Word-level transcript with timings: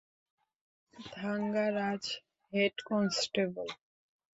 Thangaraj, 0.93 2.03
head 2.53 2.75
constable. 2.87 3.67